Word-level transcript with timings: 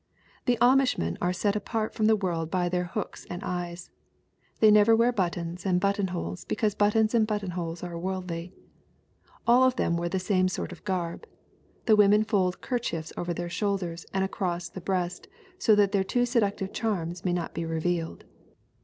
"The 0.47 0.57
Amishmen 0.63 1.15
are 1.21 1.31
set 1.31 1.55
apart 1.55 1.93
from 1.93 2.07
the 2.07 2.15
world 2.15 2.49
by 2.49 2.69
their 2.69 2.85
hooks 2.85 3.27
and 3.29 3.43
eyes. 3.43 3.91
They 4.59 4.71
never 4.71 4.95
wear 4.95 5.11
buttons 5.11 5.63
and 5.63 5.79
buttonholes 5.79 6.43
because 6.43 6.73
buttons 6.73 7.13
and 7.13 7.27
buttonholes 7.27 7.83
are 7.83 7.95
world 7.99 8.31
ly. 8.31 8.51
All 9.45 9.63
of 9.63 9.75
them 9.75 9.97
wear 9.97 10.09
the 10.09 10.17
same 10.17 10.47
sort 10.47 10.71
of 10.71 10.83
garb. 10.85 11.27
The 11.85 11.95
women 11.95 12.23
fold 12.23 12.61
kerchiefs 12.61 13.13
over 13.15 13.31
their 13.31 13.47
shoulders 13.47 14.07
and 14.11 14.23
across 14.23 14.69
the 14.69 14.81
breast 14.81 15.27
that 15.67 15.91
their 15.91 16.03
too 16.03 16.25
seductive 16.25 16.73
charms 16.73 17.23
may 17.23 17.31
not 17.33 17.53
be 17.53 17.63
revealed. 17.63 18.25